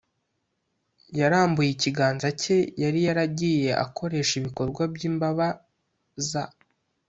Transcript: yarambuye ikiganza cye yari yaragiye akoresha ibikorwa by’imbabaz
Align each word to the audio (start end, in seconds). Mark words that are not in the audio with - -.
yarambuye 1.19 1.69
ikiganza 1.71 2.27
cye 2.41 2.57
yari 2.83 2.99
yaragiye 3.07 3.69
akoresha 3.85 4.33
ibikorwa 4.41 4.83
by’imbabaz 4.93 6.31